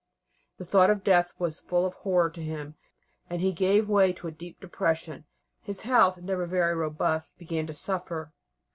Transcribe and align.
The 0.57 0.65
thought 0.65 0.89
of 0.89 1.03
death 1.03 1.31
was 1.37 1.59
full 1.59 1.85
of 1.85 1.93
horror 1.93 2.31
to 2.31 2.41
him, 2.41 2.73
and 3.29 3.39
he 3.39 3.51
gave 3.53 3.87
way 3.87 4.11
to 4.13 4.25
a 4.27 4.31
deep 4.31 4.59
depression. 4.59 5.25
His 5.61 5.81
health, 5.81 6.17
never 6.19 6.47
very 6.47 6.73
robust, 6.73 7.37
began 7.37 7.67
to 7.67 7.73
suffer. 7.73 8.33